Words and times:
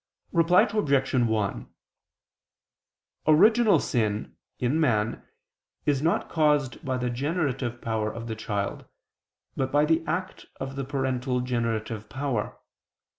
Reply 0.31 0.63
Obj. 0.63 1.13
1: 1.13 1.67
Original 3.27 3.79
sin, 3.79 4.35
in 4.57 4.79
man, 4.79 5.21
is 5.85 6.01
not 6.01 6.27
caused 6.27 6.83
by 6.83 6.97
the 6.97 7.11
generative 7.11 7.81
power 7.81 8.11
of 8.11 8.25
the 8.25 8.35
child, 8.35 8.85
but 9.55 9.71
by 9.71 9.85
the 9.85 10.03
act 10.07 10.47
of 10.59 10.75
the 10.75 10.83
parental 10.85 11.41
generative 11.41 12.09
power. 12.09 12.57